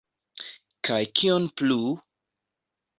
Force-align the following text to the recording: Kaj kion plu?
Kaj 0.89 0.99
kion 1.21 1.47
plu? 1.61 1.79